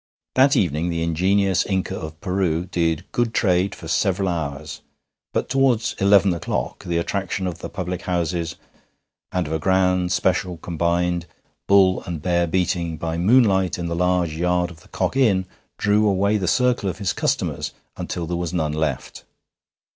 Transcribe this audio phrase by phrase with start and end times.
[0.33, 4.81] That evening the ingenious Inca of Peru did good trade for several hours,
[5.31, 8.55] but towards eleven o'clock the attraction of the public houses
[9.31, 11.27] and of a grand special combined
[11.67, 15.45] bull and bear beating by moonlight in the large yard of the Cock Inn
[15.77, 19.23] drew away the circle of his customers until there was none left.